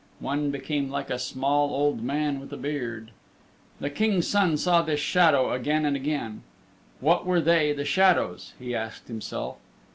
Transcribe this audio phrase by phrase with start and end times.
[0.19, 3.11] One became like a small old man with a beard.
[3.79, 6.41] The King's Son saw this shadow again and again.
[7.01, 9.57] What were they, the shadows, he asked himself?